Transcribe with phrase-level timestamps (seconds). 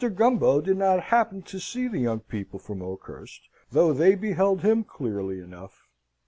[0.15, 4.83] Gumbo did not happen to see the young people from Oakhurst, though they beheld him
[4.83, 5.87] clearly enough.